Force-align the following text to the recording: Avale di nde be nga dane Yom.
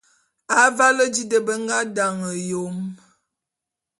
Avale 0.61 1.05
di 1.13 1.21
nde 1.25 1.37
be 1.45 1.53
nga 1.61 1.77
dane 1.95 2.29
Yom. 2.49 2.77